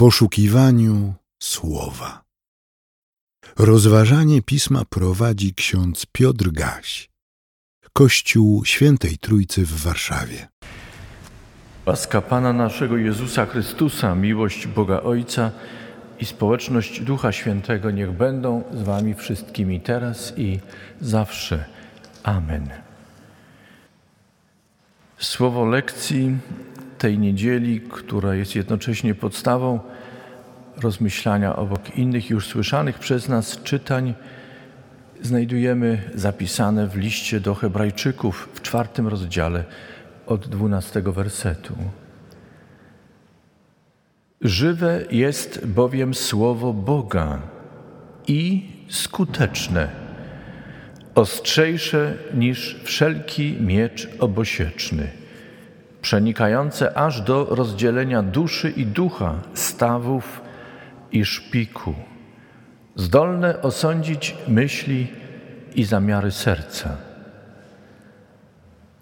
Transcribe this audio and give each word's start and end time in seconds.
poszukiwaniu 0.00 1.14
słowa. 1.42 2.24
Rozważanie 3.58 4.42
pisma 4.42 4.84
prowadzi 4.84 5.54
ksiądz 5.54 6.06
Piotr 6.12 6.50
Gaś, 6.50 7.10
Kościół 7.92 8.64
Świętej 8.64 9.18
Trójcy 9.18 9.66
w 9.66 9.82
Warszawie. 9.82 10.48
Łaska 11.86 12.20
Pana 12.20 12.52
naszego 12.52 12.96
Jezusa 12.96 13.46
Chrystusa, 13.46 14.14
miłość 14.14 14.66
Boga 14.66 15.00
Ojca 15.00 15.50
i 16.20 16.24
społeczność 16.24 17.00
Ducha 17.00 17.32
Świętego 17.32 17.90
niech 17.90 18.12
będą 18.12 18.62
z 18.72 18.82
Wami 18.82 19.14
wszystkimi 19.14 19.80
teraz 19.80 20.32
i 20.36 20.60
zawsze. 21.00 21.64
Amen. 22.22 22.70
Słowo 25.18 25.64
lekcji 25.64 26.36
tej 27.00 27.18
niedzieli, 27.18 27.80
która 27.80 28.34
jest 28.34 28.54
jednocześnie 28.54 29.14
podstawą 29.14 29.80
rozmyślania 30.76 31.56
obok 31.56 31.98
innych 31.98 32.30
już 32.30 32.46
słyszanych 32.46 32.98
przez 32.98 33.28
nas 33.28 33.62
czytań, 33.62 34.14
znajdujemy 35.22 36.10
zapisane 36.14 36.86
w 36.86 36.96
liście 36.96 37.40
do 37.40 37.54
Hebrajczyków 37.54 38.48
w 38.54 38.62
czwartym 38.62 39.08
rozdziale 39.08 39.64
od 40.26 40.48
dwunastego 40.48 41.12
wersetu. 41.12 41.74
Żywe 44.40 45.04
jest 45.10 45.66
bowiem 45.66 46.14
słowo 46.14 46.72
Boga 46.72 47.42
i 48.28 48.68
skuteczne, 48.88 49.88
ostrzejsze 51.14 52.14
niż 52.34 52.80
wszelki 52.84 53.56
miecz 53.60 54.08
obosieczny, 54.18 55.19
przenikające 56.02 56.98
aż 56.98 57.20
do 57.20 57.44
rozdzielenia 57.44 58.22
duszy 58.22 58.70
i 58.70 58.86
ducha, 58.86 59.34
stawów 59.54 60.40
i 61.12 61.24
szpiku, 61.24 61.94
zdolne 62.96 63.62
osądzić 63.62 64.36
myśli 64.48 65.06
i 65.74 65.84
zamiary 65.84 66.30
serca. 66.30 66.96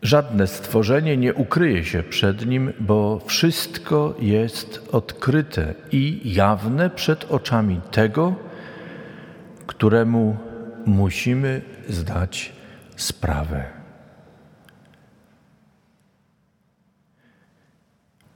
Żadne 0.02 0.46
stworzenie 0.46 1.16
nie 1.16 1.34
ukryje 1.34 1.84
się 1.84 2.02
przed 2.02 2.46
nim, 2.46 2.72
bo 2.80 3.20
wszystko 3.26 4.14
jest 4.20 4.88
odkryte 4.92 5.74
i 5.92 6.20
jawne 6.24 6.90
przed 6.90 7.30
oczami 7.30 7.80
tego, 7.90 8.34
któremu 9.66 10.36
musimy 10.86 11.62
zdać 11.88 12.52
sprawę. 12.96 13.77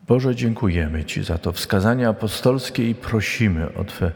Boże, 0.09 0.35
dziękujemy 0.35 1.05
Ci 1.05 1.25
za 1.25 1.39
to 1.39 1.53
wskazanie 1.53 2.09
apostolskie 2.09 2.91
i 2.91 2.95
prosimy 2.95 3.75
o 3.75 3.85
Twe 3.85 4.13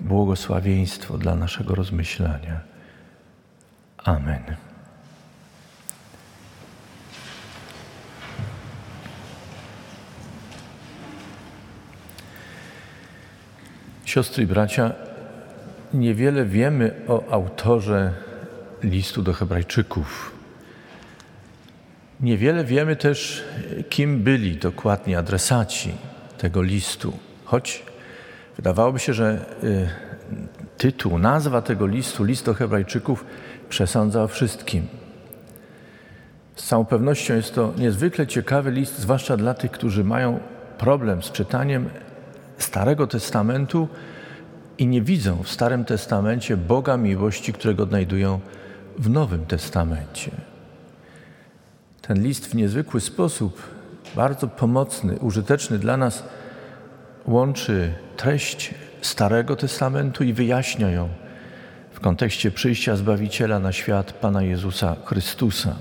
błogosławieństwo 0.00 1.18
dla 1.18 1.34
naszego 1.34 1.74
rozmyślania. 1.74 2.60
Amen. 4.04 4.42
Siostry 14.04 14.44
i 14.44 14.46
bracia, 14.46 14.92
niewiele 15.94 16.44
wiemy 16.44 16.94
o 17.08 17.32
autorze 17.32 18.12
listu 18.82 19.22
do 19.22 19.32
Hebrajczyków. 19.32 20.35
Niewiele 22.20 22.64
wiemy 22.64 22.96
też, 22.96 23.44
kim 23.90 24.22
byli 24.22 24.56
dokładnie 24.56 25.18
adresaci 25.18 25.94
tego 26.38 26.62
listu, 26.62 27.12
choć 27.44 27.82
wydawałoby 28.56 28.98
się, 28.98 29.14
że 29.14 29.44
y, 29.64 29.88
tytuł, 30.76 31.18
nazwa 31.18 31.62
tego 31.62 31.86
listu, 31.86 32.24
list 32.24 32.44
do 32.44 32.54
Hebrajczyków, 32.54 33.24
przesądza 33.68 34.22
o 34.22 34.28
wszystkim. 34.28 34.86
Z 36.56 36.66
całą 36.66 36.84
pewnością 36.84 37.34
jest 37.34 37.54
to 37.54 37.74
niezwykle 37.78 38.26
ciekawy 38.26 38.70
list, 38.70 38.98
zwłaszcza 38.98 39.36
dla 39.36 39.54
tych, 39.54 39.70
którzy 39.70 40.04
mają 40.04 40.40
problem 40.78 41.22
z 41.22 41.32
czytaniem 41.32 41.88
Starego 42.58 43.06
Testamentu 43.06 43.88
i 44.78 44.86
nie 44.86 45.02
widzą 45.02 45.42
w 45.42 45.48
Starym 45.48 45.84
Testamencie 45.84 46.56
Boga 46.56 46.96
miłości, 46.96 47.52
którego 47.52 47.82
odnajdują 47.82 48.40
w 48.98 49.10
Nowym 49.10 49.46
Testamencie. 49.46 50.30
Ten 52.06 52.22
list 52.22 52.46
w 52.46 52.54
niezwykły 52.54 53.00
sposób, 53.00 53.62
bardzo 54.16 54.48
pomocny, 54.48 55.18
użyteczny 55.18 55.78
dla 55.78 55.96
nas, 55.96 56.22
łączy 57.26 57.94
treść 58.16 58.74
Starego 59.02 59.56
Testamentu 59.56 60.24
i 60.24 60.32
wyjaśnia 60.32 60.90
ją 60.90 61.08
w 61.92 62.00
kontekście 62.00 62.50
przyjścia 62.50 62.96
Zbawiciela 62.96 63.58
na 63.58 63.72
świat 63.72 64.12
Pana 64.12 64.42
Jezusa 64.42 64.96
Chrystusa. 65.04 65.76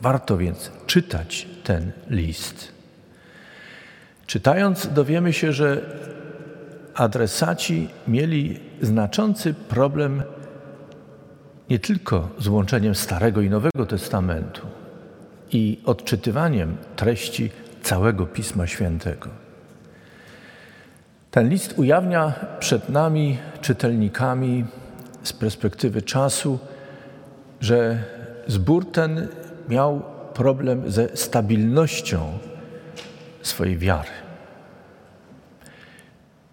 Warto 0.00 0.36
więc 0.36 0.72
czytać 0.86 1.46
ten 1.64 1.92
list. 2.10 2.72
Czytając, 4.26 4.86
dowiemy 4.86 5.32
się, 5.32 5.52
że 5.52 5.82
adresaci 6.94 7.88
mieli 8.08 8.60
znaczący 8.82 9.54
problem 9.54 10.22
nie 11.70 11.78
tylko 11.78 12.28
z 12.38 12.48
łączeniem 12.48 12.94
Starego 12.94 13.40
i 13.40 13.50
Nowego 13.50 13.86
Testamentu 13.86 14.77
i 15.52 15.78
odczytywaniem 15.84 16.76
treści 16.96 17.50
całego 17.82 18.26
Pisma 18.26 18.66
Świętego. 18.66 19.28
Ten 21.30 21.48
list 21.48 21.74
ujawnia 21.76 22.32
przed 22.60 22.88
nami, 22.88 23.38
czytelnikami, 23.60 24.64
z 25.22 25.32
perspektywy 25.32 26.02
czasu, 26.02 26.58
że 27.60 28.04
zbór 28.46 28.92
ten 28.92 29.28
miał 29.68 30.02
problem 30.34 30.90
ze 30.90 31.16
stabilnością 31.16 32.38
swojej 33.42 33.78
wiary. 33.78 34.10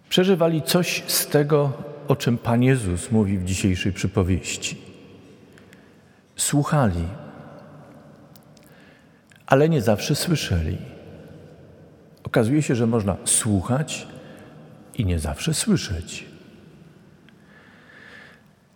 Przeżywali 0.10 0.62
coś 0.62 1.04
z 1.08 1.28
tego, 1.28 1.74
o 2.08 2.16
czym 2.16 2.38
Pan 2.38 2.64
Jezus 2.64 3.12
mówi 3.12 3.38
w 3.38 3.46
dzisiejszej 3.46 3.94
przypowieści. 3.94 4.78
Słuchali, 6.36 7.04
ale 9.48 9.70
nie 9.70 9.82
zawsze 9.82 10.16
słyszeli. 10.16 10.78
Okazuje 12.24 12.62
się, 12.62 12.76
że 12.76 12.88
można 12.88 13.18
słuchać 13.26 14.08
i 14.98 15.06
nie 15.06 15.20
zawsze 15.20 15.54
słyszeć. 15.54 16.26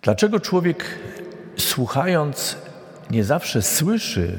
Dlaczego 0.02 0.40
człowiek 0.40 0.86
słuchając 1.58 2.58
nie 3.12 3.24
zawsze 3.24 3.62
słyszy? 3.62 4.38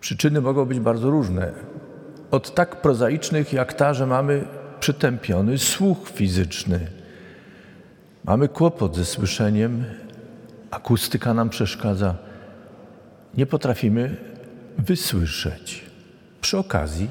Przyczyny 0.00 0.40
mogą 0.40 0.64
być 0.64 0.80
bardzo 0.80 1.10
różne. 1.10 1.52
Od 2.30 2.54
tak 2.54 2.82
prozaicznych 2.82 3.52
jak 3.52 3.72
ta, 3.72 3.94
że 3.94 4.06
mamy 4.06 4.44
przytępiony 4.80 5.58
słuch 5.58 6.10
fizyczny. 6.14 6.80
Mamy 8.24 8.48
kłopot 8.48 8.96
ze 8.96 9.04
słyszeniem, 9.04 9.84
akustyka 10.70 11.34
nam 11.34 11.50
przeszkadza. 11.50 12.14
Nie 13.34 13.46
potrafimy 13.46 14.16
wysłyszeć. 14.78 15.84
Przy 16.40 16.58
okazji, 16.58 17.10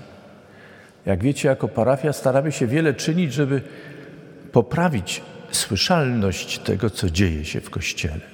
jak 1.06 1.24
wiecie, 1.24 1.48
jako 1.50 1.68
parafia 1.68 2.14
staramy 2.14 2.52
się 2.52 2.68
wiele 2.68 2.94
czynić, 2.94 3.34
żeby 3.34 3.62
poprawić 4.52 5.22
słyszalność 5.52 6.60
tego, 6.60 6.90
co 6.90 7.10
dzieje 7.10 7.46
się 7.46 7.62
w 7.62 7.70
Kościele. 7.70 8.34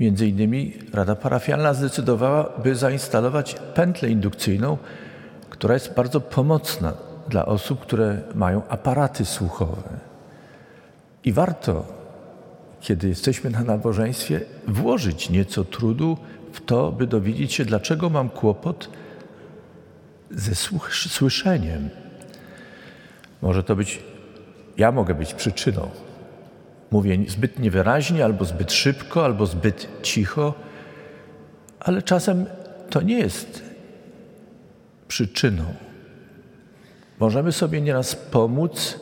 Między 0.00 0.28
innymi 0.28 0.72
Rada 0.92 1.16
Parafialna 1.16 1.74
zdecydowała, 1.74 2.52
by 2.62 2.74
zainstalować 2.74 3.56
pętlę 3.74 4.08
indukcyjną, 4.10 4.78
która 5.50 5.74
jest 5.74 5.94
bardzo 5.94 6.20
pomocna 6.20 6.92
dla 7.28 7.46
osób, 7.46 7.80
które 7.80 8.22
mają 8.34 8.62
aparaty 8.68 9.24
słuchowe. 9.24 9.98
I 11.24 11.32
warto, 11.32 11.84
kiedy 12.80 13.08
jesteśmy 13.08 13.50
na 13.50 13.62
nabożeństwie, 13.62 14.40
włożyć 14.68 15.30
nieco 15.30 15.64
trudu 15.64 16.16
w 16.52 16.60
to, 16.60 16.92
by 16.92 17.06
dowiedzieć 17.06 17.52
się, 17.52 17.64
dlaczego 17.64 18.10
mam 18.10 18.30
kłopot 18.30 18.88
ze 20.30 20.54
słyszeniem. 21.08 21.90
Może 23.42 23.62
to 23.64 23.76
być 23.76 24.00
ja 24.76 24.92
mogę 24.92 25.14
być 25.14 25.34
przyczyną. 25.34 25.90
Mówię 26.90 27.18
zbyt 27.28 27.58
niewyraźnie, 27.58 28.24
albo 28.24 28.44
zbyt 28.44 28.72
szybko, 28.72 29.24
albo 29.24 29.46
zbyt 29.46 29.88
cicho, 30.02 30.54
ale 31.80 32.02
czasem 32.02 32.46
to 32.90 33.02
nie 33.02 33.18
jest 33.18 33.62
przyczyną. 35.08 35.64
Możemy 37.20 37.52
sobie 37.52 37.80
nieraz 37.80 38.16
pomóc, 38.16 39.00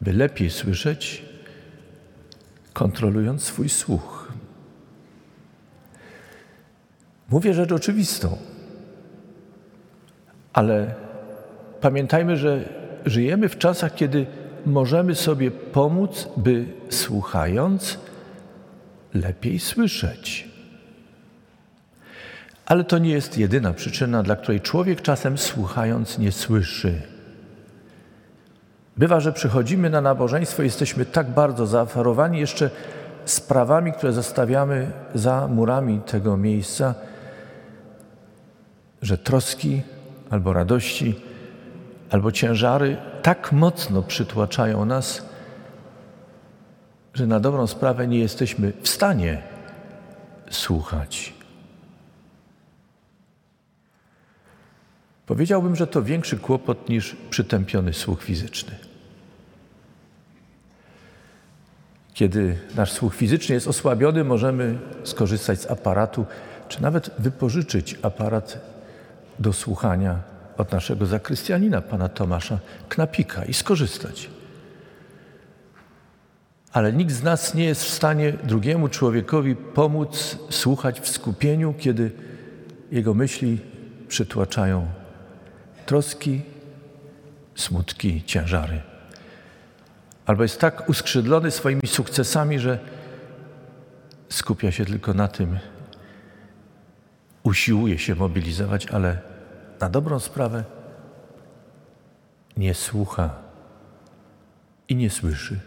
by 0.00 0.12
lepiej 0.12 0.50
słyszeć, 0.50 1.24
kontrolując 2.72 3.42
swój 3.42 3.68
słuch. 3.68 4.19
Mówię 7.30 7.54
rzecz 7.54 7.72
oczywistą, 7.72 8.36
ale 10.52 10.94
pamiętajmy, 11.80 12.36
że 12.36 12.64
żyjemy 13.06 13.48
w 13.48 13.58
czasach, 13.58 13.94
kiedy 13.94 14.26
możemy 14.66 15.14
sobie 15.14 15.50
pomóc, 15.50 16.28
by 16.36 16.64
słuchając, 16.88 17.98
lepiej 19.14 19.58
słyszeć. 19.58 20.48
Ale 22.66 22.84
to 22.84 22.98
nie 22.98 23.10
jest 23.10 23.38
jedyna 23.38 23.72
przyczyna, 23.72 24.22
dla 24.22 24.36
której 24.36 24.60
człowiek 24.60 25.02
czasem 25.02 25.38
słuchając 25.38 26.18
nie 26.18 26.32
słyszy. 26.32 27.02
Bywa, 28.96 29.20
że 29.20 29.32
przychodzimy 29.32 29.90
na 29.90 30.00
nabożeństwo 30.00 30.62
i 30.62 30.64
jesteśmy 30.64 31.04
tak 31.04 31.30
bardzo 31.30 31.66
zaaferowani 31.66 32.40
jeszcze 32.40 32.70
sprawami, 33.24 33.92
które 33.92 34.12
zostawiamy 34.12 34.90
za 35.14 35.48
murami 35.48 36.00
tego 36.00 36.36
miejsca, 36.36 36.94
że 39.02 39.18
troski 39.18 39.82
albo 40.30 40.52
radości, 40.52 41.14
albo 42.10 42.32
ciężary 42.32 42.96
tak 43.22 43.52
mocno 43.52 44.02
przytłaczają 44.02 44.84
nas, 44.84 45.26
że 47.14 47.26
na 47.26 47.40
dobrą 47.40 47.66
sprawę 47.66 48.06
nie 48.06 48.18
jesteśmy 48.18 48.72
w 48.82 48.88
stanie 48.88 49.42
słuchać. 50.50 51.32
Powiedziałbym, 55.26 55.76
że 55.76 55.86
to 55.86 56.02
większy 56.02 56.38
kłopot 56.38 56.88
niż 56.88 57.16
przytępiony 57.30 57.92
słuch 57.92 58.22
fizyczny. 58.22 58.74
Kiedy 62.14 62.58
nasz 62.76 62.92
słuch 62.92 63.14
fizyczny 63.14 63.54
jest 63.54 63.68
osłabiony, 63.68 64.24
możemy 64.24 64.78
skorzystać 65.04 65.60
z 65.60 65.70
aparatu, 65.70 66.26
czy 66.68 66.82
nawet 66.82 67.10
wypożyczyć 67.18 67.98
aparat 68.02 68.69
do 69.40 69.52
słuchania 69.52 70.22
od 70.56 70.72
naszego 70.72 71.06
zakrystianina, 71.06 71.80
pana 71.80 72.08
Tomasza 72.08 72.58
Knapika 72.88 73.44
i 73.44 73.54
skorzystać. 73.54 74.30
Ale 76.72 76.92
nikt 76.92 77.12
z 77.12 77.22
nas 77.22 77.54
nie 77.54 77.64
jest 77.64 77.84
w 77.84 77.90
stanie 77.90 78.32
drugiemu 78.32 78.88
człowiekowi 78.88 79.56
pomóc 79.56 80.38
słuchać 80.50 81.00
w 81.00 81.08
skupieniu, 81.08 81.74
kiedy 81.78 82.10
jego 82.92 83.14
myśli 83.14 83.58
przytłaczają 84.08 84.86
troski, 85.86 86.40
smutki, 87.54 88.22
ciężary. 88.24 88.80
Albo 90.26 90.42
jest 90.42 90.60
tak 90.60 90.88
uskrzydlony 90.88 91.50
swoimi 91.50 91.86
sukcesami, 91.86 92.58
że 92.58 92.78
skupia 94.28 94.72
się 94.72 94.84
tylko 94.84 95.14
na 95.14 95.28
tym, 95.28 95.58
usiłuje 97.42 97.98
się 97.98 98.14
mobilizować, 98.14 98.86
ale 98.86 99.29
na 99.80 99.88
dobrą 99.90 100.20
sprawę 100.20 100.64
nie 102.56 102.74
słucha 102.74 103.34
i 104.88 104.96
nie 104.96 105.10
słyszy. 105.10 105.60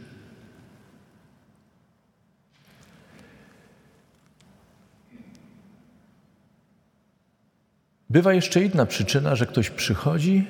Bywa 8.09 8.33
jeszcze 8.33 8.61
inna 8.61 8.85
przyczyna, 8.85 9.35
że 9.35 9.45
ktoś 9.45 9.69
przychodzi 9.69 10.47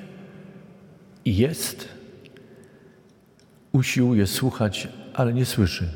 i 1.26 1.38
jest, 1.38 1.88
usiłuje 3.72 4.28
słuchać, 4.28 4.88
ale 5.14 5.34
nie 5.34 5.46
słyszy. 5.46 5.90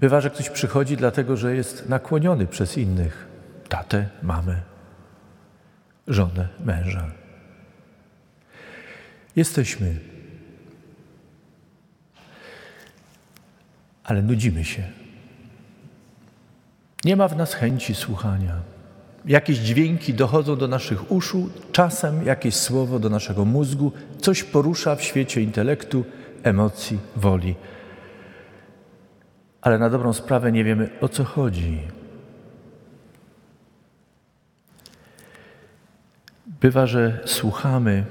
Bywa, 0.00 0.20
że 0.20 0.30
ktoś 0.30 0.50
przychodzi 0.50 0.96
dlatego, 0.96 1.36
że 1.36 1.56
jest 1.56 1.88
nakłoniony 1.88 2.46
przez 2.46 2.78
innych 2.78 3.27
tatę, 3.68 4.08
mamę, 4.22 4.60
żonę, 6.08 6.48
męża. 6.64 7.10
Jesteśmy, 9.36 9.96
ale 14.04 14.22
nudzimy 14.22 14.64
się. 14.64 14.82
Nie 17.04 17.16
ma 17.16 17.28
w 17.28 17.36
nas 17.36 17.54
chęci 17.54 17.94
słuchania. 17.94 18.54
Jakieś 19.24 19.58
dźwięki 19.58 20.14
dochodzą 20.14 20.56
do 20.56 20.68
naszych 20.68 21.12
uszu, 21.12 21.50
czasem 21.72 22.26
jakieś 22.26 22.54
słowo 22.54 22.98
do 22.98 23.08
naszego 23.08 23.44
mózgu, 23.44 23.92
coś 24.20 24.44
porusza 24.44 24.96
w 24.96 25.02
świecie 25.02 25.42
intelektu, 25.42 26.04
emocji, 26.42 26.98
woli. 27.16 27.54
Ale 29.60 29.78
na 29.78 29.90
dobrą 29.90 30.12
sprawę 30.12 30.52
nie 30.52 30.64
wiemy 30.64 30.90
o 31.00 31.08
co 31.08 31.24
chodzi. 31.24 31.97
Bywa, 36.60 36.86
że 36.86 37.20
słuchamy 37.24 38.04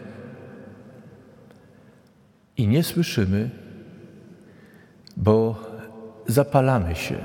i 2.57 2.67
nie 2.67 2.83
słyszymy, 2.83 3.49
bo 5.17 5.55
zapalamy 6.27 6.95
się 6.95 7.17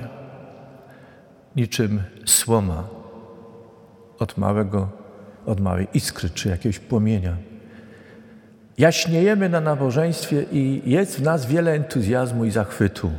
niczym 1.57 2.03
słoma 2.25 2.89
od 4.19 4.39
małego, 4.39 4.89
od 5.47 5.61
małej 5.61 5.89
iskry 5.95 6.31
czy 6.31 6.49
jakiegoś 6.49 6.79
płomienia. 6.79 7.37
Jaśniejemy 8.79 9.49
na 9.49 9.61
nabożeństwie 9.61 10.45
i 10.53 10.83
jest 10.85 11.19
w 11.19 11.23
nas 11.23 11.47
wiele 11.47 11.73
entuzjazmu 11.73 12.45
i 12.45 12.51
zachwytu. 12.51 13.11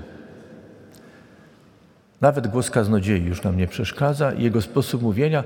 Nawet 2.22 2.48
głos 2.48 2.70
kaznodziei 2.70 3.26
już 3.26 3.44
nam 3.44 3.58
nie 3.58 3.68
przeszkadza 3.68 4.34
i 4.34 4.44
jego 4.44 4.62
sposób 4.62 5.02
mówienia 5.02 5.44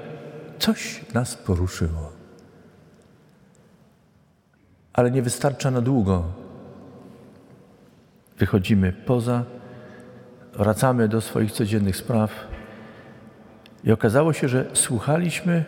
coś 0.60 1.02
nas 1.14 1.36
poruszyło. 1.36 2.17
Ale 4.98 5.12
nie 5.12 5.22
wystarcza 5.22 5.72
na 5.72 5.82
długo. 5.82 6.24
Wychodzimy 8.38 8.94
poza, 8.94 9.44
wracamy 10.54 11.08
do 11.08 11.22
swoich 11.22 11.52
codziennych 11.52 11.96
spraw 11.96 12.32
i 13.84 13.92
okazało 13.92 14.34
się, 14.34 14.50
że 14.50 14.66
słuchaliśmy, 14.74 15.66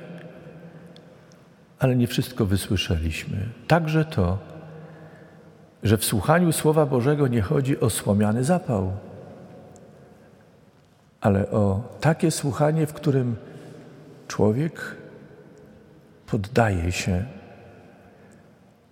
ale 1.79 1.95
nie 1.95 2.07
wszystko 2.07 2.45
wysłyszeliśmy. 2.45 3.37
Także 3.67 4.05
to, 4.05 4.37
że 5.83 5.97
w 5.97 6.05
słuchaniu 6.05 6.51
Słowa 6.51 6.85
Bożego 6.85 7.27
nie 7.27 7.41
chodzi 7.41 7.79
o 7.79 7.89
słomiany 7.89 8.43
zapał, 8.43 8.91
ale 11.21 11.51
o 11.51 11.81
takie 11.99 12.31
słuchanie, 12.31 12.87
w 12.87 12.93
którym 12.93 13.35
człowiek 14.27 14.95
poddaje 16.27 16.91
się 16.91 17.38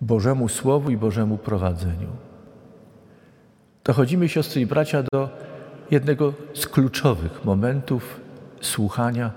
Bożemu 0.00 0.48
Słowu 0.48 0.90
i 0.90 0.96
Bożemu 0.96 1.38
prowadzeniu. 1.38 2.08
Dochodzimy, 3.84 4.28
siostry 4.28 4.60
i 4.60 4.66
bracia, 4.66 5.02
do 5.12 5.28
jednego 5.90 6.32
z 6.54 6.66
kluczowych 6.66 7.44
momentów 7.44 8.20
słuchania 8.60 9.32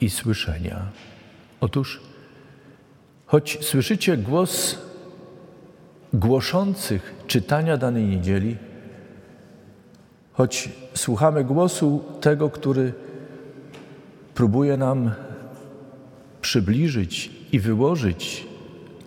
i 0.00 0.10
słyszenia. 0.10 0.86
Otóż, 1.60 2.00
choć 3.26 3.64
słyszycie 3.64 4.16
głos 4.16 4.78
głoszących 6.12 7.14
czytania 7.26 7.76
danej 7.76 8.04
niedzieli, 8.04 8.56
choć 10.32 10.68
słuchamy 10.94 11.44
głosu 11.44 12.04
tego, 12.20 12.50
który 12.50 12.92
próbuje 14.34 14.76
nam 14.76 15.10
przybliżyć 16.40 17.30
i 17.52 17.60
wyłożyć 17.60 18.51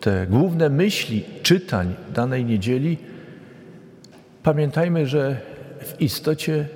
te 0.05 0.27
główne 0.27 0.69
myśli 0.69 1.23
czytań 1.43 1.95
danej 2.13 2.45
niedzieli, 2.45 2.97
pamiętajmy, 4.43 5.07
że 5.07 5.37
w 5.81 6.01
istocie 6.01 6.67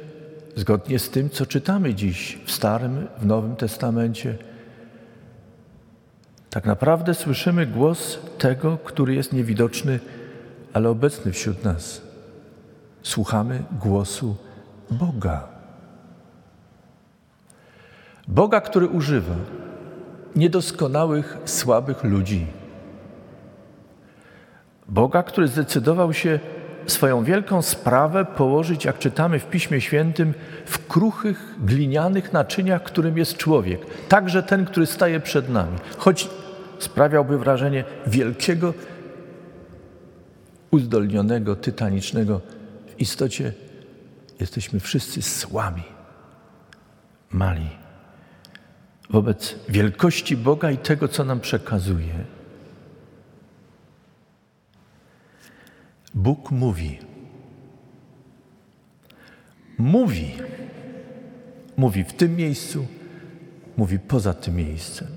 zgodnie 0.56 1.00
z 1.00 1.10
tym, 1.10 1.30
co 1.30 1.46
czytamy 1.46 1.94
dziś 1.94 2.40
w 2.46 2.52
Starym, 2.52 3.08
w 3.18 3.26
Nowym 3.26 3.56
Testamencie. 3.56 4.38
Tak 6.50 6.66
naprawdę 6.66 7.14
słyszymy 7.14 7.66
głos 7.66 8.20
tego, 8.38 8.78
który 8.78 9.16
jest 9.16 9.34
niewidoczny, 9.34 10.00
ale 10.74 10.90
obecny 10.90 11.32
wśród 11.32 11.64
nas. 11.64 12.02
Słuchamy 13.04 13.64
głosu 13.72 14.36
Boga. 14.92 15.48
Boga, 18.28 18.62
który 18.62 18.88
używa 18.88 19.36
niedoskonałych, 20.36 21.38
słabych 21.46 22.04
ludzi. 22.04 22.59
Boga, 24.90 25.24
który 25.24 25.48
zdecydował 25.48 26.14
się 26.14 26.40
swoją 26.88 27.24
wielką 27.24 27.62
sprawę 27.62 28.26
położyć, 28.26 28.86
jak 28.86 29.00
czytamy 29.00 29.40
w 29.40 29.46
Piśmie 29.46 29.82
Świętym, 29.82 30.34
w 30.66 30.88
kruchych, 30.88 31.56
glinianych 31.60 32.34
naczyniach, 32.34 32.84
którym 32.84 33.18
jest 33.18 33.38
człowiek. 33.38 33.82
Także 34.08 34.44
ten, 34.44 34.66
który 34.66 34.86
staje 34.86 35.20
przed 35.20 35.50
nami. 35.50 35.78
Choć 35.98 36.30
sprawiałby 36.80 37.38
wrażenie 37.38 37.84
wielkiego, 38.08 38.74
uzdolnionego, 40.72 41.56
tytanicznego, 41.56 42.42
w 42.88 43.02
istocie 43.02 43.54
jesteśmy 44.40 44.80
wszyscy 44.80 45.22
słabi, 45.22 45.84
mali. 47.32 47.70
wobec 49.10 49.56
wielkości 49.70 50.38
Boga 50.38 50.72
i 50.72 50.78
tego, 50.78 51.08
co 51.08 51.24
nam 51.24 51.40
przekazuje. 51.40 52.39
Bóg 56.20 56.52
mówi. 56.52 57.00
Mówi. 59.78 60.34
Mówi 61.78 62.04
w 62.04 62.14
tym 62.14 62.36
miejscu, 62.36 62.88
mówi 63.78 64.00
poza 64.00 64.34
tym 64.34 64.56
miejscem. 64.56 65.08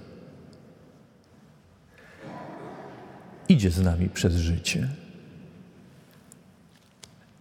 Idzie 3.49 3.71
z 3.71 3.82
nami 3.82 4.09
przez 4.09 4.35
życie 4.35 4.88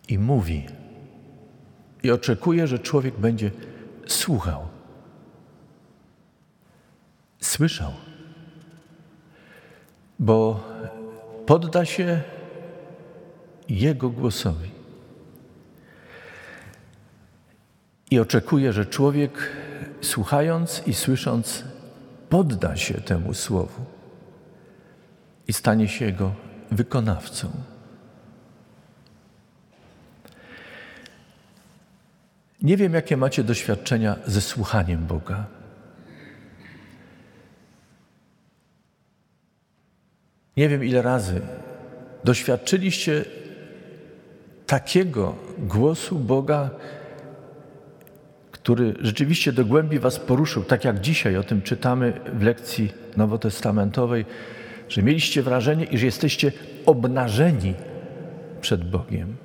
i 0.07 0.19
mówi. 0.19 0.65
I 2.03 2.11
oczekuje, 2.11 2.67
że 2.67 2.79
człowiek 2.79 3.19
będzie 3.19 3.51
słuchał. 4.07 4.67
Słyszał. 7.39 7.93
Bo 10.19 10.63
podda 11.45 11.85
się 11.85 12.21
Jego 13.71 14.09
głosowi. 14.09 14.71
I 18.11 18.19
oczekuje, 18.19 18.73
że 18.73 18.85
człowiek 18.85 19.51
słuchając 20.01 20.83
i 20.87 20.93
słysząc 20.93 21.63
podda 22.29 22.75
się 22.75 22.93
temu 22.93 23.33
słowu 23.33 23.85
i 25.47 25.53
stanie 25.53 25.87
się 25.87 26.05
jego 26.05 26.35
wykonawcą. 26.71 27.51
Nie 32.61 32.77
wiem, 32.77 32.93
jakie 32.93 33.17
macie 33.17 33.43
doświadczenia 33.43 34.15
ze 34.25 34.41
słuchaniem 34.41 35.05
Boga. 35.05 35.45
Nie 40.57 40.69
wiem, 40.69 40.83
ile 40.83 41.01
razy 41.01 41.41
doświadczyliście 42.23 43.25
takiego 44.71 45.35
głosu 45.57 46.19
Boga, 46.19 46.69
który 48.51 48.93
rzeczywiście 48.99 49.51
do 49.51 49.65
głębi 49.65 49.99
Was 49.99 50.19
poruszył, 50.19 50.63
tak 50.63 50.85
jak 50.85 50.99
dzisiaj 50.99 51.37
o 51.37 51.43
tym 51.43 51.61
czytamy 51.61 52.13
w 52.33 52.41
lekcji 52.41 52.93
nowotestamentowej, 53.17 54.25
że 54.89 55.03
mieliście 55.03 55.43
wrażenie, 55.43 55.85
iż 55.85 56.01
jesteście 56.01 56.51
obnażeni 56.85 57.73
przed 58.61 58.89
Bogiem. 58.89 59.35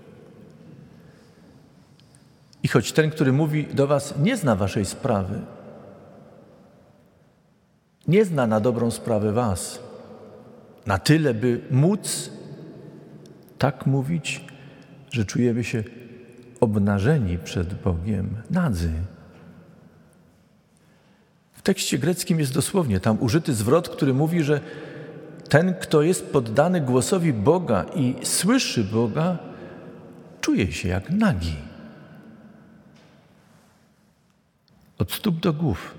I 2.62 2.68
choć 2.68 2.92
ten, 2.92 3.11
który 3.11 3.33
mówi 3.33 3.66
do 3.66 3.87
Was, 3.87 4.14
nie 4.18 4.37
zna 4.37 4.56
Waszej 4.56 4.85
sprawy, 4.85 5.40
nie 8.09 8.25
zna 8.25 8.47
na 8.47 8.61
dobrą 8.61 8.90
sprawę 8.90 9.33
Was, 9.33 9.83
na 10.87 10.99
tyle, 10.99 11.35
by 11.35 11.61
móc 11.71 12.30
tak 13.59 13.87
mówić, 13.87 14.45
że 15.16 15.25
czujemy 15.25 15.64
się 15.64 15.85
obnażeni 16.61 17.38
przed 17.38 17.75
Bogiem, 17.75 18.37
nadzy. 18.50 18.90
W 21.52 21.62
tekście 21.62 21.99
greckim 21.99 22.40
jest 22.40 22.54
dosłownie 22.54 23.00
tam 23.00 23.23
użyty 23.23 23.54
zwrot, 23.54 23.88
który 23.88 24.14
mówi, 24.14 24.42
że 24.42 24.61
ten, 25.49 25.75
kto 25.75 26.02
jest 26.02 26.32
poddany 26.32 26.80
głosowi 26.80 27.32
Boga 27.32 27.85
i 27.94 28.14
słyszy 28.23 28.85
Boga, 28.85 29.38
czuje 30.40 30.73
się 30.73 30.88
jak 30.88 31.11
nagi. 31.11 31.56
Od 34.99 35.12
stóp 35.12 35.40
do 35.40 35.52
głów. 35.52 35.94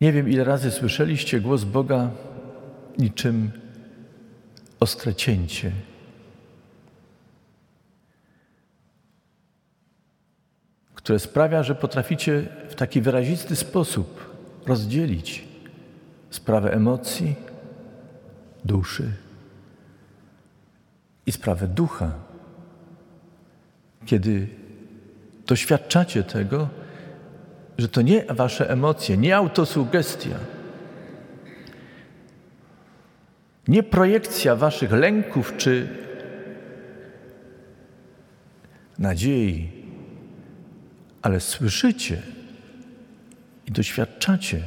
Nie 0.00 0.12
wiem, 0.12 0.28
ile 0.28 0.44
razy 0.44 0.70
słyszeliście 0.70 1.40
głos 1.40 1.64
Boga 1.64 2.10
niczym 2.98 3.50
ostre 4.80 5.14
cięcie. 5.14 5.72
które 11.06 11.18
sprawia, 11.18 11.62
że 11.62 11.74
potraficie 11.74 12.46
w 12.68 12.74
taki 12.74 13.00
wyrazisty 13.00 13.56
sposób 13.56 14.34
rozdzielić 14.66 15.44
sprawę 16.30 16.72
emocji, 16.72 17.34
duszy 18.64 19.12
i 21.26 21.32
sprawę 21.32 21.68
ducha. 21.68 22.12
Kiedy 24.06 24.48
doświadczacie 25.46 26.22
tego, 26.22 26.68
że 27.78 27.88
to 27.88 28.02
nie 28.02 28.24
wasze 28.24 28.70
emocje, 28.70 29.16
nie 29.16 29.36
autosugestia, 29.36 30.38
nie 33.68 33.82
projekcja 33.82 34.56
waszych 34.56 34.92
lęków 34.92 35.56
czy 35.56 35.88
nadziei, 38.98 39.70
ale 41.22 41.40
słyszycie 41.40 42.22
i 43.66 43.72
doświadczacie 43.72 44.62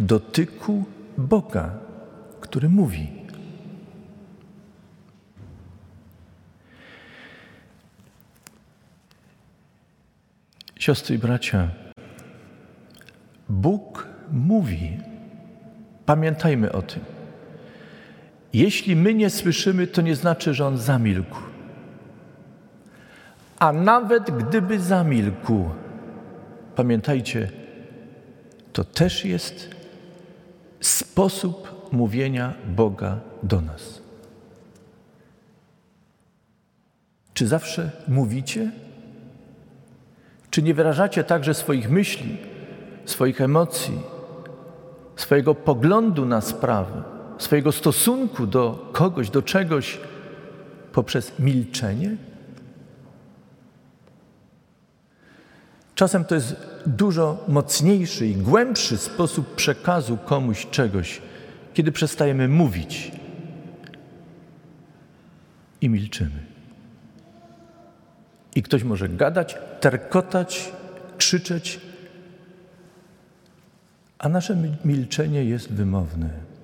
dotyku 0.00 0.84
Boga, 1.18 1.78
który 2.40 2.68
mówi. 2.68 3.08
Siostry 10.78 11.14
i 11.14 11.18
bracia, 11.18 11.70
Bóg 13.48 14.08
mówi. 14.32 14.98
Pamiętajmy 16.06 16.72
o 16.72 16.82
tym. 16.82 17.15
Jeśli 18.52 18.96
my 18.96 19.14
nie 19.14 19.30
słyszymy, 19.30 19.86
to 19.86 20.02
nie 20.02 20.16
znaczy, 20.16 20.54
że 20.54 20.66
On 20.66 20.78
zamilkł. 20.78 21.36
A 23.58 23.72
nawet 23.72 24.30
gdyby 24.30 24.80
zamilkł, 24.80 25.64
pamiętajcie, 26.76 27.50
to 28.72 28.84
też 28.84 29.24
jest 29.24 29.70
sposób 30.80 31.88
mówienia 31.92 32.54
Boga 32.66 33.20
do 33.42 33.60
nas. 33.60 34.02
Czy 37.34 37.46
zawsze 37.46 37.90
mówicie? 38.08 38.70
Czy 40.50 40.62
nie 40.62 40.74
wyrażacie 40.74 41.24
także 41.24 41.54
swoich 41.54 41.90
myśli, 41.90 42.36
swoich 43.04 43.40
emocji, 43.40 43.98
swojego 45.16 45.54
poglądu 45.54 46.26
na 46.26 46.40
sprawę, 46.40 47.15
swojego 47.38 47.72
stosunku 47.72 48.46
do 48.46 48.90
kogoś, 48.92 49.30
do 49.30 49.42
czegoś 49.42 49.98
poprzez 50.92 51.38
milczenie? 51.38 52.16
Czasem 55.94 56.24
to 56.24 56.34
jest 56.34 56.56
dużo 56.86 57.44
mocniejszy 57.48 58.26
i 58.26 58.34
głębszy 58.34 58.96
sposób 58.96 59.54
przekazu 59.54 60.16
komuś 60.16 60.66
czegoś, 60.70 61.22
kiedy 61.74 61.92
przestajemy 61.92 62.48
mówić 62.48 63.12
i 65.80 65.88
milczymy. 65.88 66.46
I 68.54 68.62
ktoś 68.62 68.82
może 68.84 69.08
gadać, 69.08 69.58
terkotać, 69.80 70.72
krzyczeć, 71.18 71.80
a 74.18 74.28
nasze 74.28 74.56
milczenie 74.84 75.44
jest 75.44 75.72
wymowne. 75.72 76.55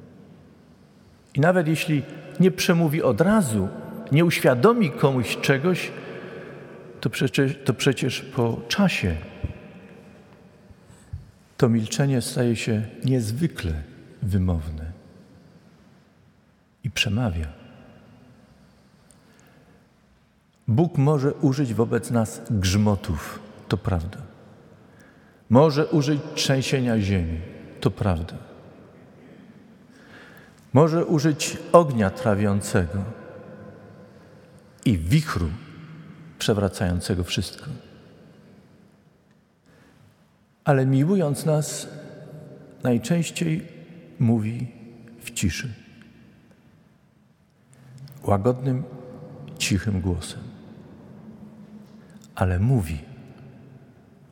I 1.34 1.40
nawet 1.40 1.68
jeśli 1.68 2.02
nie 2.40 2.50
przemówi 2.50 3.02
od 3.02 3.20
razu, 3.20 3.68
nie 4.12 4.24
uświadomi 4.24 4.90
komuś 4.90 5.36
czegoś, 5.36 5.90
to 7.00 7.10
przecież, 7.10 7.58
to 7.64 7.74
przecież 7.74 8.20
po 8.20 8.60
czasie 8.68 9.16
to 11.56 11.68
milczenie 11.68 12.20
staje 12.20 12.56
się 12.56 12.82
niezwykle 13.04 13.72
wymowne 14.22 14.92
i 16.84 16.90
przemawia. 16.90 17.46
Bóg 20.68 20.98
może 20.98 21.34
użyć 21.34 21.74
wobec 21.74 22.10
nas 22.10 22.42
grzmotów, 22.50 23.38
to 23.68 23.76
prawda. 23.76 24.18
Może 25.50 25.86
użyć 25.86 26.20
trzęsienia 26.34 27.00
ziemi, 27.00 27.40
to 27.80 27.90
prawda. 27.90 28.51
Może 30.72 31.06
użyć 31.06 31.58
ognia 31.72 32.10
trawiącego 32.10 33.04
i 34.84 34.98
wichru 34.98 35.50
przewracającego 36.38 37.24
wszystko. 37.24 37.66
Ale 40.64 40.86
miłując 40.86 41.44
nas, 41.44 41.88
najczęściej 42.82 43.68
mówi 44.18 44.66
w 45.20 45.30
ciszy, 45.30 45.74
łagodnym, 48.22 48.84
cichym 49.58 50.00
głosem. 50.00 50.40
ale 52.34 52.58
mówi 52.58 52.98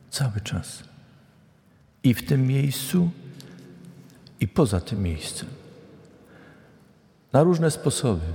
cały 0.09 0.41
czas. 0.41 0.83
I 2.03 2.13
w 2.13 2.25
tym 2.25 2.47
miejscu, 2.47 3.09
i 4.39 4.47
poza 4.47 4.79
tym 4.79 5.03
miejscem. 5.03 5.49
Na 7.33 7.43
różne 7.43 7.71
sposoby. 7.71 8.25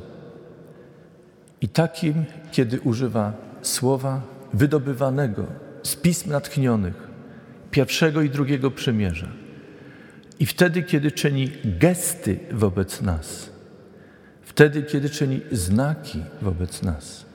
I 1.61 1.69
takim, 1.69 2.25
kiedy 2.53 2.81
używa 2.81 3.33
słowa 3.63 4.23
wydobywanego 4.53 5.47
z 5.83 5.97
pism 5.97 6.31
natchnionych, 6.31 7.09
pierwszego 7.71 8.23
i 8.23 8.31
drugiego 8.31 8.71
przymierza. 8.71 9.29
I 10.39 10.47
wtedy, 10.47 10.83
kiedy 10.83 11.13
czyni 11.13 11.53
gesty 11.65 12.39
wobec 12.53 13.03
nas, 13.03 13.51
wtedy, 14.43 14.83
kiedy 14.83 15.11
czyni 15.11 15.41
znaki 15.53 16.23
wobec 16.43 16.83
nas. 16.83 17.27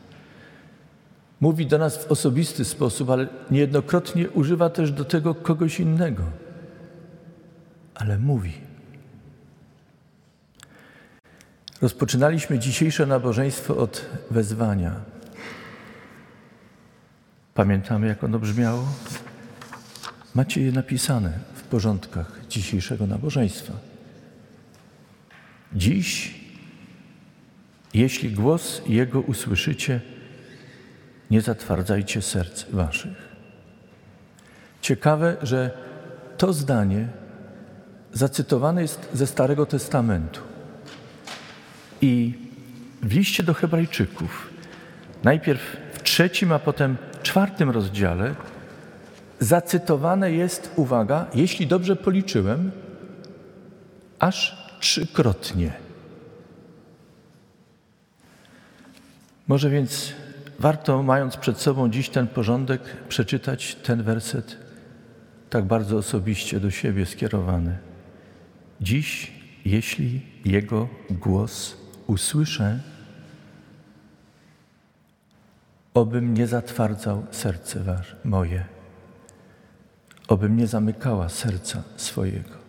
Mówi 1.41 1.65
do 1.65 1.77
nas 1.77 1.97
w 1.97 2.11
osobisty 2.11 2.65
sposób, 2.65 3.09
ale 3.09 3.27
niejednokrotnie 3.51 4.29
używa 4.29 4.69
też 4.69 4.91
do 4.91 5.05
tego 5.05 5.35
kogoś 5.35 5.79
innego. 5.79 6.23
Ale 7.95 8.17
mówi. 8.17 8.70
Rozpoczynaliśmy 11.81 12.59
dzisiejsze 12.59 13.05
nabożeństwo 13.05 13.77
od 13.77 14.05
wezwania. 14.31 14.95
Pamiętamy, 17.53 18.07
jak 18.07 18.23
ono 18.23 18.39
brzmiało? 18.39 18.87
Macie 20.35 20.61
je 20.61 20.71
napisane 20.71 21.39
w 21.53 21.61
porządkach 21.61 22.41
dzisiejszego 22.49 23.07
nabożeństwa. 23.07 23.73
Dziś, 25.73 26.39
jeśli 27.93 28.31
głos 28.31 28.81
Jego 28.87 29.21
usłyszycie, 29.21 30.01
nie 31.31 31.41
zatwardzajcie 31.41 32.21
serc 32.21 32.65
waszych. 32.71 33.17
Ciekawe, 34.81 35.37
że 35.41 35.71
to 36.37 36.53
zdanie 36.53 37.07
zacytowane 38.13 38.81
jest 38.81 39.09
ze 39.13 39.27
Starego 39.27 39.65
Testamentu. 39.65 40.50
I 42.01 42.33
w 43.01 43.13
liście 43.13 43.43
do 43.43 43.53
Hebrajczyków, 43.53 44.49
najpierw 45.23 45.77
w 45.93 46.03
trzecim, 46.03 46.51
a 46.51 46.59
potem 46.59 46.97
czwartym 47.23 47.69
rozdziale, 47.69 48.35
zacytowane 49.39 50.31
jest, 50.31 50.73
uwaga, 50.75 51.25
jeśli 51.35 51.67
dobrze 51.67 51.95
policzyłem, 51.95 52.71
aż 54.19 54.67
trzykrotnie. 54.79 55.73
Może 59.47 59.69
więc 59.69 60.13
warto, 60.59 61.03
mając 61.03 61.37
przed 61.37 61.57
sobą 61.57 61.89
dziś 61.89 62.09
ten 62.09 62.27
porządek, 62.27 62.81
przeczytać 63.09 63.75
ten 63.75 64.03
werset 64.03 64.57
tak 65.49 65.65
bardzo 65.65 65.97
osobiście 65.97 66.59
do 66.59 66.71
siebie 66.71 67.05
skierowany. 67.05 67.77
Dziś, 68.81 69.31
jeśli 69.65 70.21
Jego 70.45 70.87
głos 71.09 71.80
usłyszę, 72.11 72.79
obym 75.93 76.33
nie 76.33 76.47
zatwardzał 76.47 77.25
serce 77.31 78.01
moje 78.23 78.65
obym 80.31 80.57
nie 80.57 80.67
zamykała 80.67 81.29
serca 81.29 81.83
swojego. 81.97 82.61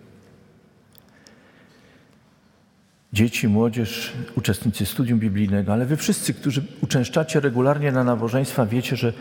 Dzieci, 3.13 3.49
młodzież, 3.49 4.13
uczestnicy 4.37 4.87
studium 4.87 5.19
biblijnego, 5.19 5.73
ale 5.73 5.87
wy 5.87 5.97
wszyscy, 5.97 6.35
którzy 6.35 6.65
uczęszczacie 6.83 7.41
regularnie 7.41 7.93
na 7.93 8.05
nabożeństwa, 8.05 8.67
wiecie, 8.67 8.97
że 8.97 9.13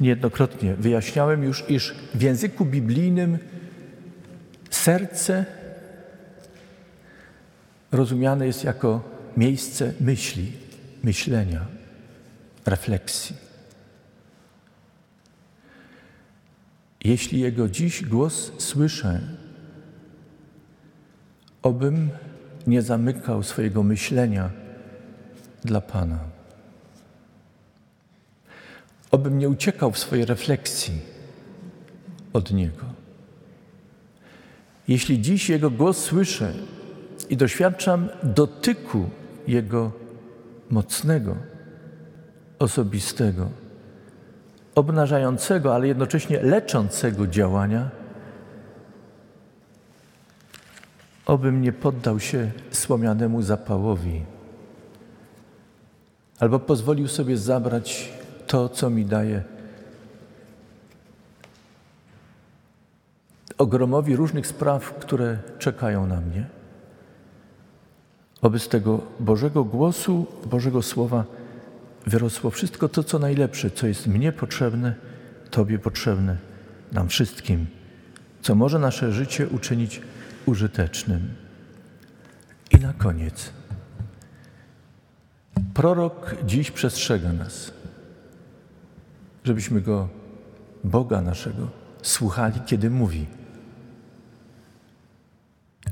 niejednokrotnie 0.00 0.74
wyjaśniałem 0.74 1.42
już, 1.42 1.70
iż 1.70 1.94
w 2.14 2.22
języku 2.22 2.64
biblijnym 2.64 3.38
serce 4.70 5.44
rozumiane 7.92 8.46
jest 8.46 8.64
jako 8.64 9.15
miejsce 9.36 9.92
myśli, 10.00 10.52
myślenia, 11.02 11.66
refleksji. 12.66 13.36
Jeśli 17.04 17.40
Jego 17.40 17.68
dziś 17.68 18.04
głos 18.04 18.52
słyszę, 18.58 19.20
obym 21.62 22.10
nie 22.66 22.82
zamykał 22.82 23.42
swojego 23.42 23.82
myślenia 23.82 24.50
dla 25.64 25.80
Pana. 25.80 26.18
Obym 29.10 29.38
nie 29.38 29.48
uciekał 29.48 29.92
w 29.92 29.98
swojej 29.98 30.24
refleksji 30.24 31.00
od 32.32 32.52
Niego. 32.52 32.84
Jeśli 34.88 35.20
dziś 35.20 35.48
Jego 35.48 35.70
głos 35.70 35.98
słyszę 35.98 36.52
i 37.30 37.36
doświadczam 37.36 38.08
dotyku 38.22 39.10
Jego 39.46 39.92
mocnego, 40.70 41.36
osobistego, 42.58 43.48
obnażającego, 44.74 45.74
ale 45.74 45.88
jednocześnie 45.88 46.42
leczącego 46.42 47.26
działania, 47.26 47.90
obym 51.26 51.62
nie 51.62 51.72
poddał 51.72 52.20
się 52.20 52.50
słomianemu 52.70 53.42
zapałowi, 53.42 54.22
albo 56.40 56.58
pozwolił 56.58 57.08
sobie 57.08 57.36
zabrać 57.36 58.12
to, 58.46 58.68
co 58.68 58.90
mi 58.90 59.04
daje. 59.04 59.42
Ogromowi 63.58 64.16
różnych 64.16 64.46
spraw, 64.46 64.94
które 64.94 65.38
czekają 65.58 66.06
na 66.06 66.20
mnie. 66.20 66.55
Z 68.42 68.68
tego 68.68 69.00
Bożego 69.20 69.64
głosu, 69.64 70.26
Bożego 70.46 70.82
Słowa, 70.82 71.24
wyrosło 72.06 72.50
wszystko 72.50 72.88
to, 72.88 73.04
co 73.04 73.18
najlepsze, 73.18 73.70
co 73.70 73.86
jest 73.86 74.06
mnie 74.06 74.32
potrzebne, 74.32 74.94
Tobie 75.50 75.78
potrzebne, 75.78 76.36
nam 76.92 77.08
wszystkim, 77.08 77.66
co 78.42 78.54
może 78.54 78.78
nasze 78.78 79.12
życie 79.12 79.48
uczynić 79.48 80.00
użytecznym. 80.46 81.34
I 82.70 82.76
na 82.76 82.92
koniec. 82.92 83.52
Prorok 85.74 86.34
dziś 86.46 86.70
przestrzega 86.70 87.32
nas, 87.32 87.72
żebyśmy 89.44 89.80
go, 89.80 90.08
Boga 90.84 91.22
naszego, 91.22 91.68
słuchali, 92.02 92.60
kiedy 92.66 92.90
mówi 92.90 93.26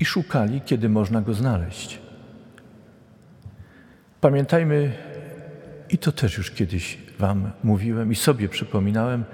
i 0.00 0.04
szukali, 0.04 0.61
kiedy 0.61 0.88
można 0.88 1.20
go 1.20 1.35
znaleźć. 1.35 2.04
Pamiętajmy 4.25 4.93
i 5.91 5.99
to 5.99 6.13
też 6.13 6.39
już 6.39 6.51
kiedyś 6.51 6.99
Wam 7.19 7.51
mówiłem 7.65 8.13
i 8.13 8.15
sobie 8.15 8.49
przypominałem, 8.49 9.25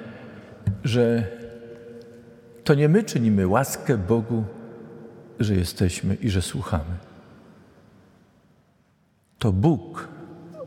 że 0.85 1.27
to 2.65 2.75
nie 2.75 2.89
my 2.89 3.05
czynimy 3.05 3.47
łaskę 3.47 3.99
Bogu, 3.99 4.45
że 5.41 5.55
jesteśmy 5.55 6.15
i 6.15 6.31
że 6.31 6.43
słuchamy. 6.43 6.97
To 9.39 9.53
Bóg 9.53 10.09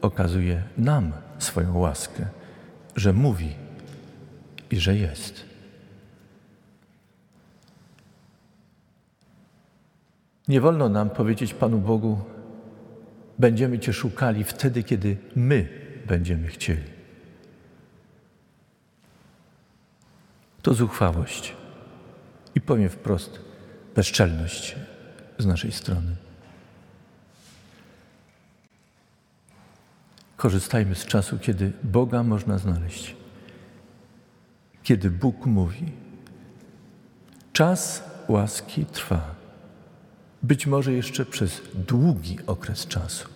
okazuje 0.01 0.63
nam 0.77 1.11
swoją 1.39 1.77
łaskę, 1.77 2.25
że 2.95 3.13
mówi 3.13 3.55
i 4.71 4.79
że 4.79 4.95
jest. 4.95 5.45
Nie 10.47 10.61
wolno 10.61 10.89
nam 10.89 11.09
powiedzieć 11.09 11.53
Panu 11.53 11.77
Bogu, 11.77 12.32
będziemy 13.39 13.79
Cię 13.79 13.93
szukali 13.93 14.43
wtedy, 14.43 14.83
kiedy 14.83 15.17
my 15.35 15.67
będziemy 16.07 16.47
chcieli. 16.47 16.93
To 20.61 20.73
zuchwałość 20.73 21.55
i 22.55 22.61
powiem 22.61 22.89
wprost, 22.89 23.39
bezczelność 23.95 24.75
z 25.37 25.45
naszej 25.45 25.71
strony. 25.71 26.15
Korzystajmy 30.37 30.95
z 30.95 31.05
czasu, 31.05 31.39
kiedy 31.39 31.71
Boga 31.83 32.23
można 32.23 32.57
znaleźć, 32.57 33.15
kiedy 34.83 35.09
Bóg 35.09 35.45
mówi. 35.45 35.91
Czas 37.53 38.03
łaski 38.27 38.85
trwa, 38.85 39.35
być 40.43 40.67
może 40.67 40.93
jeszcze 40.93 41.25
przez 41.25 41.61
długi 41.73 42.37
okres 42.47 42.87
czasu 42.87 43.33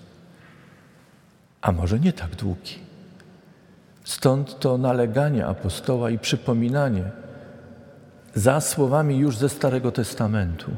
a 1.67 1.71
może 1.71 1.99
nie 1.99 2.13
tak 2.13 2.35
długi. 2.35 2.75
Stąd 4.03 4.59
to 4.59 4.77
naleganie 4.77 5.45
apostoła 5.45 6.09
i 6.09 6.19
przypominanie 6.19 7.03
za 8.35 8.61
słowami 8.61 9.17
już 9.17 9.37
ze 9.37 9.49
Starego 9.49 9.91
Testamentu. 9.91 10.71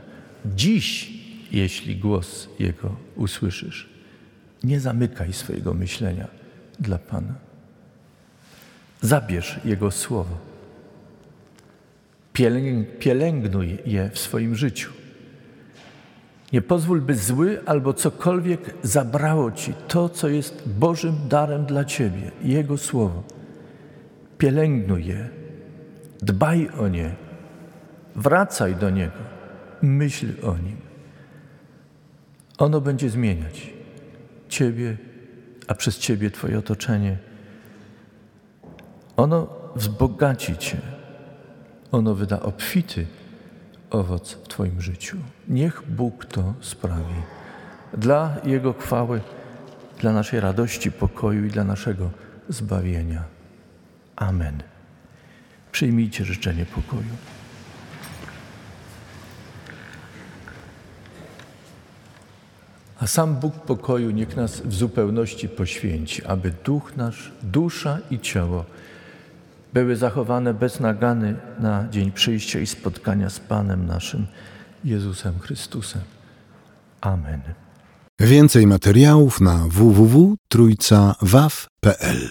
Dziś, 0.45 1.13
jeśli 1.51 1.95
głos 1.95 2.49
Jego 2.59 2.95
usłyszysz, 3.15 3.89
nie 4.63 4.79
zamykaj 4.79 5.33
swojego 5.33 5.73
myślenia 5.73 6.27
dla 6.79 6.97
Pana. 6.97 7.33
Zabierz 9.01 9.59
Jego 9.65 9.91
słowo. 9.91 10.37
Pielęgnuj 12.99 13.77
je 13.85 14.09
w 14.09 14.19
swoim 14.19 14.55
życiu. 14.55 14.98
Nie 16.53 16.62
pozwól, 16.62 17.01
by 17.01 17.15
zły 17.15 17.62
albo 17.65 17.93
cokolwiek 17.93 18.73
zabrało 18.83 19.51
ci 19.51 19.73
to, 19.88 20.09
co 20.09 20.27
jest 20.27 20.69
Bożym 20.69 21.15
darem 21.27 21.65
dla 21.65 21.85
ciebie, 21.85 22.31
Jego 22.41 22.77
słowo. 22.77 23.23
Pielęgnuj 24.38 25.05
je, 25.05 25.29
dbaj 26.21 26.69
o 26.79 26.88
nie, 26.88 27.15
wracaj 28.15 28.75
do 28.75 28.89
Niego, 28.89 29.17
myśl 29.81 30.27
o 30.43 30.57
Nim. 30.57 30.77
Ono 32.57 32.81
będzie 32.81 33.09
zmieniać 33.09 33.73
Ciebie, 34.49 34.97
a 35.67 35.75
przez 35.75 35.97
Ciebie 35.97 36.31
Twoje 36.31 36.59
otoczenie. 36.59 37.17
Ono 39.17 39.47
wzbogaci 39.75 40.57
Cię. 40.57 40.77
Ono 41.91 42.15
wyda 42.15 42.39
obfity 42.39 43.05
owoc 43.89 44.32
w 44.32 44.47
Twoim 44.47 44.82
życiu. 44.82 45.17
Niech 45.47 45.84
Bóg 45.88 46.25
to 46.25 46.54
sprawi. 46.62 47.21
Dla 47.97 48.36
Jego 48.43 48.73
chwały, 48.73 49.21
dla 49.99 50.13
naszej 50.13 50.39
radości, 50.39 50.91
pokoju 50.91 51.45
i 51.45 51.49
dla 51.49 51.63
naszego 51.63 52.10
zbawienia. 52.49 53.23
Amen. 54.15 54.63
Przyjmijcie 55.71 56.25
życzenie 56.25 56.65
pokoju. 56.65 57.15
A 62.99 63.08
sam 63.08 63.36
Bóg 63.36 63.54
pokoju 63.56 64.12
niech 64.12 64.36
nas 64.36 64.62
w 64.62 64.73
zupełności 64.73 65.49
poświęci, 65.49 66.25
aby 66.25 66.54
duch 66.65 66.95
nasz, 66.97 67.32
dusza 67.41 67.97
i 68.12 68.19
ciało 68.19 68.65
były 69.73 69.95
zachowane 69.95 70.53
bez 70.53 70.79
nagany 70.79 71.36
na 71.60 71.88
dzień 71.91 72.12
przyjścia 72.12 72.60
i 72.60 72.67
spotkania 72.67 73.29
z 73.29 73.39
Panem 73.39 73.86
naszym 73.86 74.27
Jezusem 74.84 75.39
Chrystusem. 75.39 76.01
Amen. 77.01 77.41
Więcej 78.19 78.67
materiałów 78.67 79.41
na 79.41 79.65
www.trójcawaw.pl 79.67 82.29